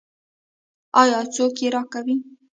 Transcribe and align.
آیا 1.01 1.19
څوک 1.35 1.55
یې 1.61 1.67
راکوي؟ 1.75 2.15